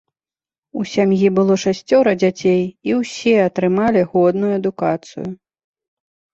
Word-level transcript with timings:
У 0.79 0.85
сям'і 0.91 1.29
было 1.37 1.57
шасцёра 1.65 2.11
дзяцей, 2.23 2.63
і 2.91 2.97
ўсе 3.01 3.37
атрымалі 3.47 4.01
годную 4.17 4.53
адукацыю. 4.59 5.29